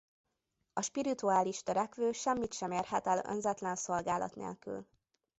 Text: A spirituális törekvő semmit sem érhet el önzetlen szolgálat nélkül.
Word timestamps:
A 0.73 0.81
spirituális 0.81 1.63
törekvő 1.63 2.11
semmit 2.11 2.53
sem 2.53 2.71
érhet 2.71 3.07
el 3.07 3.23
önzetlen 3.25 3.75
szolgálat 3.75 4.35
nélkül. 4.35 4.85